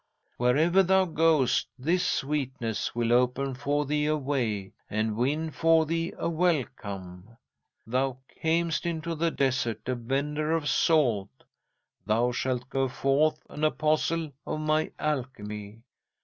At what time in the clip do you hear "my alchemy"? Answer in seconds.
14.61-15.83